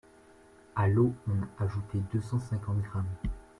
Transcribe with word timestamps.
A 0.75 0.87
l'eau 0.87 1.13
on 1.27 1.39
a 1.43 1.63
ajouté 1.63 1.99
deux 2.11 2.21
cent 2.21 2.39
cinquante 2.39 2.81
gr. 2.81 3.03